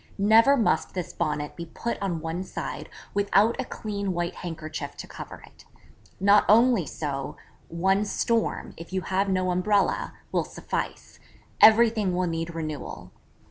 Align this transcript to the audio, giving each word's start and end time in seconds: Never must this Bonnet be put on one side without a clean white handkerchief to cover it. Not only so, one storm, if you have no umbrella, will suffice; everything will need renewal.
Never 0.17 0.57
must 0.57 0.95
this 0.95 1.13
Bonnet 1.13 1.55
be 1.55 1.67
put 1.67 1.99
on 2.01 2.21
one 2.21 2.41
side 2.43 2.89
without 3.13 3.55
a 3.61 3.65
clean 3.65 4.13
white 4.13 4.33
handkerchief 4.37 4.97
to 4.97 5.05
cover 5.05 5.43
it. 5.45 5.65
Not 6.19 6.43
only 6.49 6.87
so, 6.87 7.37
one 7.67 8.05
storm, 8.05 8.73
if 8.77 8.91
you 8.91 9.01
have 9.01 9.29
no 9.29 9.51
umbrella, 9.51 10.13
will 10.31 10.43
suffice; 10.43 11.19
everything 11.61 12.15
will 12.15 12.25
need 12.25 12.55
renewal. 12.55 13.11